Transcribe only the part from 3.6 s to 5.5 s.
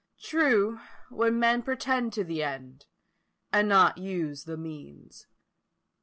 not use the means.